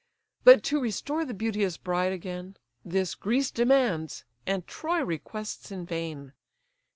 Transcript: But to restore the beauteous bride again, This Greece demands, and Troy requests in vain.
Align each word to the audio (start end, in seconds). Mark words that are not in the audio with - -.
But 0.43 0.63
to 0.63 0.81
restore 0.81 1.25
the 1.25 1.33
beauteous 1.35 1.77
bride 1.77 2.11
again, 2.11 2.57
This 2.83 3.13
Greece 3.13 3.51
demands, 3.51 4.25
and 4.47 4.65
Troy 4.65 5.03
requests 5.05 5.69
in 5.71 5.85
vain. 5.85 6.33